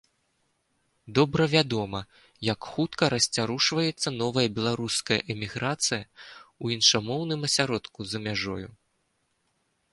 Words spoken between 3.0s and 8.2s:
расцярушваецца новая беларуская эміграцыя ў іншамоўным асяродку